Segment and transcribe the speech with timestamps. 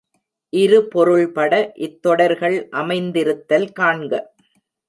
[0.53, 1.51] இரு பொருள்பட
[1.87, 4.11] இத்தொடர்கள் அமைந் திருத்தல் காண்க.